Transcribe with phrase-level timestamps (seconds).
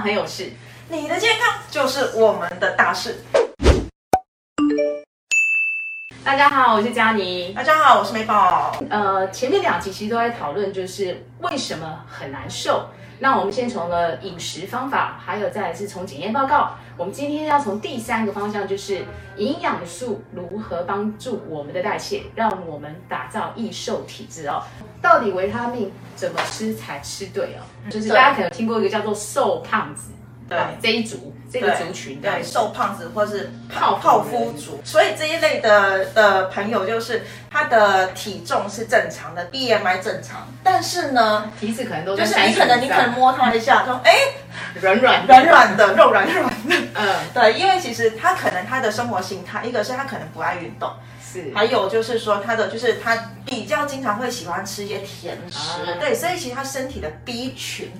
[0.00, 0.52] 很有事，
[0.88, 3.22] 你的健康就是我们的大事。
[6.24, 7.52] 大家好，我是佳妮。
[7.52, 8.74] 大家好，我是美宝。
[8.88, 12.86] 呃，前面两集其实都在讨论，就是为什么很难瘦。
[13.18, 16.70] 那我们先从了饮食方法，还有再来是从检验报告。
[16.96, 19.04] 我们今天要从第三个方向，就是
[19.36, 24.62] 营养素如何帮助我们的代谢，让我们打造易瘦体质哦。
[25.02, 27.60] 到底维他命怎么吃才吃对哦？
[27.90, 30.10] 就是大家可能听过一个叫做瘦胖子，
[30.48, 30.58] 对。
[30.82, 44.12] 这一组这个族群的对瘦胖子或是泡泡芙族，所以这一类的的朋友就是他的体重是正常的，BMI 正常，但是呢，体脂可能都就是你可能你可能摸他一下，说哎
[44.80, 50.90] 软软软软的，肉软软的，嗯，对，因为其实他可能他的生活形态，一个是他可能不爱运动，
[51.22, 51.52] 是。
[51.54, 55.96] 还有就是说他的就是他比较经常会喜欢吃一些甜食，啊。
[56.00, 57.92] 对，所以其实他身体的 B 群，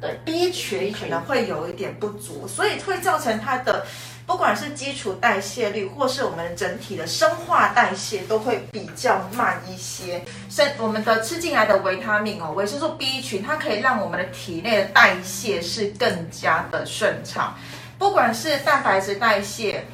[0.00, 3.86] 对 B 群能会有一点不足，所以会造成它的
[4.26, 10.22] 不管是基础代谢率，或是我们整体的生化代谢都会比较慢一些。
[10.50, 17.54] 生我们的吃进来的维他命哦，维生素 B 群，它可以让我们的体内的代谢是更加的顺畅，
[17.98, 19.84] 不管是蛋白质代谢。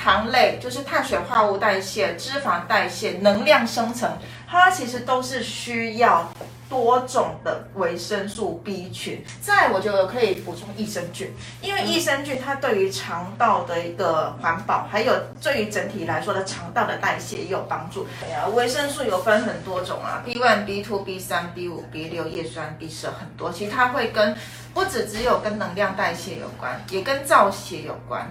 [0.00, 4.08] 糖类就是碳水化合物代谢、脂肪代谢、能量生成，
[4.48, 6.32] 它其实都是需要
[6.68, 9.24] 多种的维生素 B 群。
[9.40, 18.06] 再我觉得可以补充益生菌，因为益生菌它对于肠道的一个环保，还有对于整体来说的肠道的代谢也有帮助。
[18.20, 24.36] 对啊，维生素有分很多种啊，B one、B two、B 三、B 五、B 六、叶酸、B 十很多，其实它会跟
[24.74, 28.30] 不止只有跟能量代谢有关，也跟造血有关。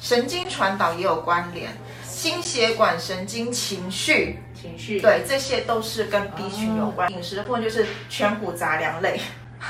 [0.00, 1.70] 神经传导也有关联，
[2.18, 7.08] 心血管、神经、情绪，情绪，对，这些都是跟 B 群有关。
[7.12, 9.20] 饮食的部分就是全谷杂粮类，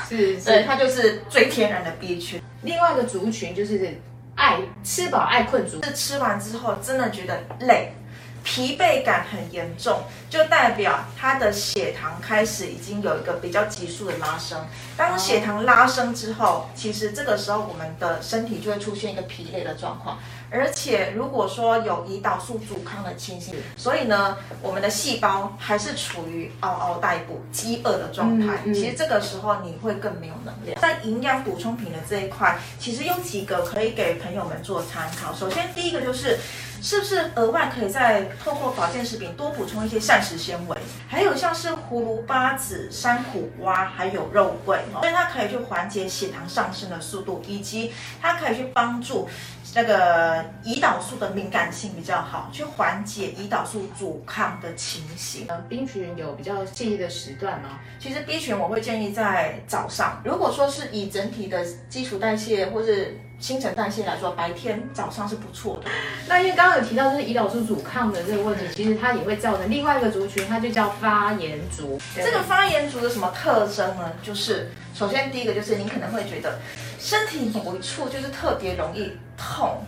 [0.09, 0.63] 是对，是。
[0.63, 2.41] 它就是最天然的 B 群。
[2.63, 3.95] 另外一个族群就是
[4.33, 7.93] 爱吃饱爱困族，是吃完之后真的觉得累，
[8.43, 14.57] 疲惫感很严重，就代表他的血糖开始已经有一个比较急速的拉升。
[14.97, 20.17] 当血糖拉升之后，其实这个时候我们的身体就会出现一个疲累的状况。
[20.51, 28.55] 而且如果说有胰岛素阻抗的情形，所以呢，我们的细胞还是处于嗷嗷待哺、饥饿的状态。
[28.65, 30.81] 嗯嗯其实这个时候你会更没有能量。
[30.81, 35.35] 在营养补充品的这一块，其实有几个可以给朋友们做参考。
[35.35, 36.39] 首先，第一个就是。
[36.81, 40.77] 是不是额外可以再透过保健食品多补充一些膳食纤维？
[41.07, 47.91] 还有像是葫芦巴籽、山苦瓜，还有肉桂，哦所以它可以去缓解血糖上升的速度，以及
[48.21, 49.27] 它可以去帮助
[49.75, 55.45] 那个胰岛素的敏感性比较好，去缓解胰岛素阻抗的情形。
[55.49, 57.79] 呃，B 群有比较建议的时段吗？
[57.99, 65.89] 其实 B 群我会建议在早上，如果说是以整体的基础代谢或是新陈代谢来说，白天早上是不错的。
[66.27, 71.99] 那因为刚刚有提到就是胰岛素阻抗的这个问题，其实它也会造成另外一个族群，它就叫发炎族。
[72.15, 74.11] 这个发炎族的什么特征呢？
[74.21, 76.59] 就是首先第一个就是你可能会觉得
[76.99, 79.81] 身体某一处就是特别容易痛，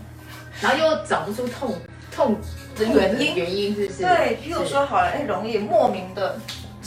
[0.61, 1.75] 然后又找不出痛
[2.09, 2.38] 痛
[2.78, 4.01] 的原因，原因是不是？
[4.01, 6.40] 对，譬如说好了，哎，容易莫名的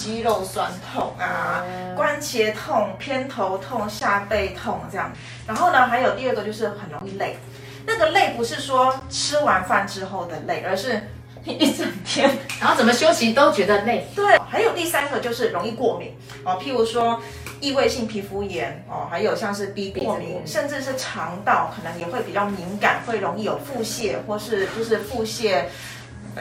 [0.04, 5.10] 肌肉酸痛啊，嗯关节痛、偏头痛、下背痛这样。
[5.47, 7.38] 然后呢，还有第二个就是很容易累，
[7.87, 11.00] 那个累不是说吃完饭之后的累，而是
[11.42, 14.06] 你一整天然后怎么休息都觉得累。
[14.15, 16.15] 对，还有第三个就是容易过敏。
[16.44, 17.19] 哦，譬如说
[17.60, 20.42] 异位性皮肤炎哦，还有像是鼻过敏。
[20.47, 25.62] 甚至是肠道可能也会比较敏感，会容易有腹泻或是就是腹泻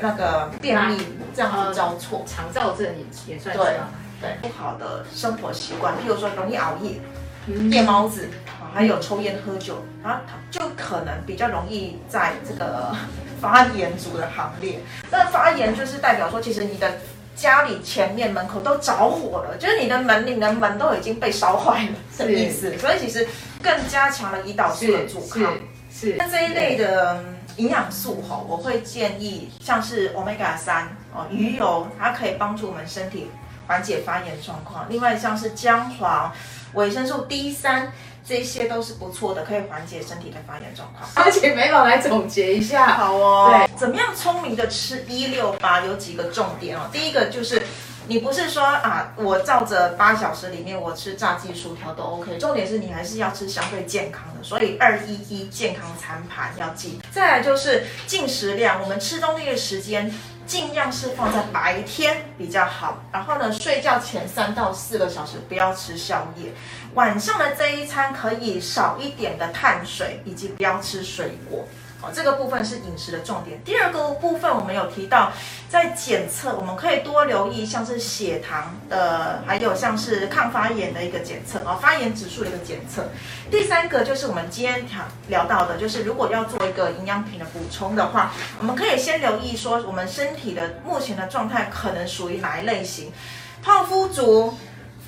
[0.01, 0.97] 那个便秘
[1.35, 2.23] 这样子交错。
[2.27, 2.87] 肠燥症
[3.27, 3.89] 也也算是对吗？
[4.21, 6.99] 对，不好的生活习惯，譬如说容易熬夜、
[7.47, 8.29] 嗯夜猫子
[8.61, 12.95] 啊，还有抽烟喝酒，然后就可能比较容易在这个
[13.41, 14.79] 发炎族的行列。
[15.11, 16.89] 那发炎就是代表说，其实你的
[17.35, 22.77] 家里前面门口都着火了，就是你的门、你的门都已经被烧坏了的意思。
[22.77, 23.27] 所以其实
[23.61, 25.53] 更加强了胰岛素的阻抗。
[25.91, 33.29] 是是那这一类的嗯营养素哈，我会建议像是 omega 三哦，鱼油它可以帮助我们身体
[33.67, 34.85] 缓解发炎状况。
[34.89, 36.31] 另外像是姜黄、
[36.73, 37.91] 维生素 D 三，
[38.25, 41.07] 这些都是不错的，可以缓解身体的发炎状况。
[41.15, 46.89] 而且美宝来总结一下，好哦，对，怎么样聪明的吃一六八有几个重点哦。
[46.91, 47.61] 第一个就是。
[48.05, 56.99] 你不是说啊，我照着八小时里面我吃炸鸡薯条都 OK，重点是你还是要吃相对健康的，所以二一一健康餐盘要记。
[57.11, 60.13] 再来就是进食量，我们吃东西的时间
[60.45, 63.01] 尽量是放在白天比较好。
[63.11, 66.51] 然后呢，睡觉前三到四个小时不要吃宵夜。
[66.95, 71.65] 晚上的这一餐可以少一点的碳水，以及不要吃水果。
[72.03, 73.63] 哦，这个部分是饮食的重点。
[73.63, 75.31] 第二个部分，我们有提到，
[75.69, 83.05] 在检测，我们可以多留意像是血糖的，还有像是抗发炎的一个检测啊，发炎指数的一个检测。
[83.49, 84.85] 第三个就是我们今天
[85.29, 93.13] 聊聊到的，就是如果要做一个营养品的补充的话，我们可以先留意说，我们身体的目前的状态可能属于哪一类型，
[93.61, 94.57] 胖夫族、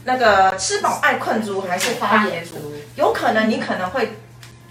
[0.05, 2.55] 那个吃饱爱困族，还是发炎族？
[2.95, 4.15] 有可能你可能会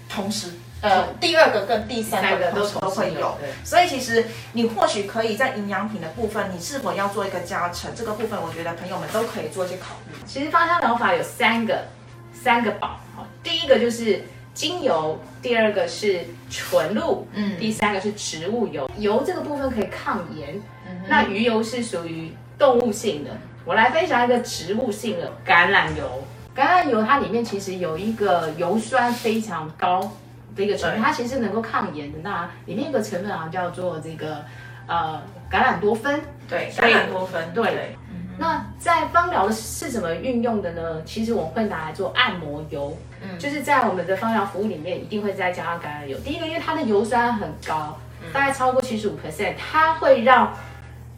[0.09, 0.53] 同时。
[0.85, 4.23] 呃，第二个跟第三个都都会有，所以其实
[4.53, 7.89] 你或许可以在营养品的部分，你是否要做一个加成？
[7.95, 10.15] 这个部分我觉得朋友们都可以做一些考虑。
[10.27, 11.85] 其实芳香疗法有三个
[12.31, 12.99] 三个宝，
[13.41, 14.23] 第一个就是
[14.53, 18.87] 精油，第二个是纯露，嗯，第三个是植物油。
[18.99, 20.61] 油这个部分可以抗炎，
[21.07, 23.31] 那鱼油是属于动物性的。
[23.65, 26.23] 我来分享一个植物性的橄榄油，
[26.55, 30.11] 橄榄油它里面其实有一个油酸非常高。
[30.55, 32.19] 的一个成分，它其实能够抗炎的。
[32.23, 34.43] 那里面一个成分啊，叫做这个
[34.87, 35.21] 呃
[35.51, 36.19] 橄榄多酚。
[36.47, 37.53] 对，橄榄多酚。
[37.53, 37.95] 对。
[38.37, 41.01] 那在芳疗是怎么运用的呢？
[41.05, 42.97] 其实我会拿来做按摩油。
[43.21, 43.39] 嗯。
[43.39, 46.17] 就是在我们的芳疗服务里面，一定会再加上橄榄油。
[46.19, 47.97] 第一个，因为它的油酸很高，
[48.33, 50.53] 大概超过七十五 percent，它会让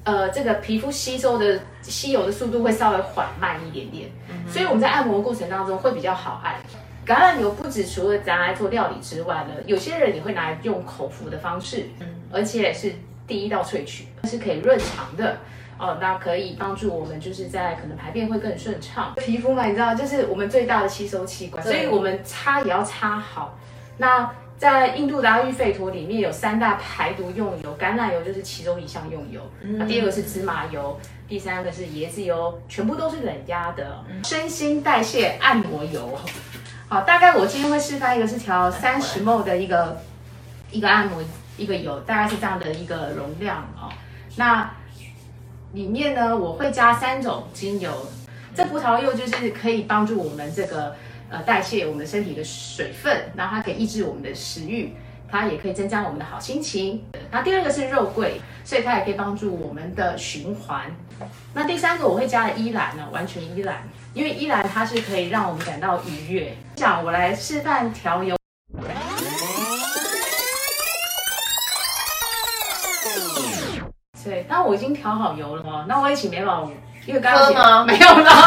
[0.04, 4.10] 呃这个皮肤吸收的吸油的速度会稍微缓慢一点点。
[4.30, 4.36] 嗯。
[4.48, 6.54] 所以我们在按摩过程当中会比较好按。
[7.08, 12.94] 橄榄油不止除了拿来做料理之外呢，有些人也会拿来用口服的方式，嗯，而且是
[13.26, 15.38] 第一道萃取，是可以润肠的
[15.78, 19.14] 哦，那可以帮助我们就是在可能排便会更顺畅。
[19.16, 23.58] 皮肤嘛，你知道，就是我们最大的吸收器官，所以我们擦也要擦好。
[23.98, 36.20] 那在印度的阿育吠陀里面有三大排毒用油，橄榄油就是其中一项用油，那第二个是芝麻油，第三个是椰子油，全部都是冷压的，身心代谢按摩油。
[36.90, 40.02] 好，大概我今天会示范一个是调三十 ml 的一个
[40.72, 41.22] 一个按摩
[41.58, 43.92] 一个油，大概是这样的一个容量哦。
[44.38, 44.72] 那
[45.74, 47.92] 里面呢，我会加三种精油，
[48.56, 50.96] 这葡萄柚就是可以帮助我们这个
[51.30, 54.94] 呃代谢我们身体的水分，然后它可以抑制我们的食欲，
[55.30, 57.04] 它也可以增加我们的好心情。
[57.30, 60.90] 那第二个是肉桂，所以它也可以帮助我们的循环。
[61.54, 63.88] 那第三个我会加的依兰呢，完全依兰。
[64.14, 66.58] 因为依兰它是可以让我们感到愉悦。
[66.76, 68.36] 想我来示范调油。
[74.24, 75.86] 对，那我已经调好油了哦。
[75.88, 76.70] 那我也请美宝，
[77.06, 78.47] 因为刚刚 没有了。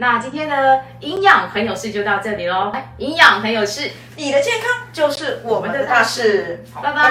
[0.00, 2.72] 那今天的营养很有事就到这里喽。
[2.96, 6.64] 营养很有事，你的健康就是我们的大事。
[6.82, 7.02] 拜拜。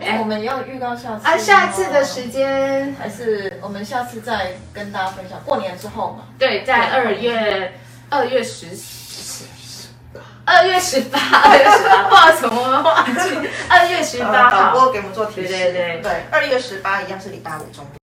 [0.00, 5.36] 哎，我们要预告下次啊，下次的时间还是我们下次再跟大家分享。
[5.44, 7.72] 过年之后嘛，对，在二月
[8.10, 8.68] 二月十
[10.44, 13.48] 二月十八，二月十八，不好什么忘记？
[13.68, 15.48] 二月十八，导播给我们做提示。
[15.48, 18.03] 对对对对，二月十八一样是礼拜五中午。